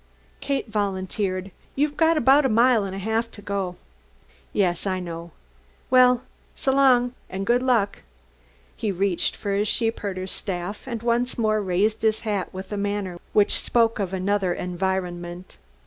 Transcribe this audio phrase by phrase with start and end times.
[0.39, 3.75] Kate volunteered: "You've about a mile and a half to go."
[4.51, 5.29] "Yes, I know.
[5.91, 6.23] Well
[6.55, 8.01] s'long, and good luck!"
[8.75, 13.19] He reached for his sheepherder's staff and once more raised his hat with a manner
[13.33, 15.57] which spoke of another environment.